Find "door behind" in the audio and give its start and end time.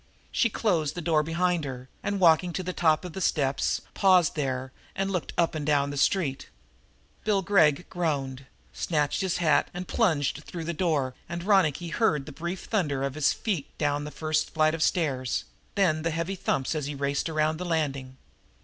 1.01-1.63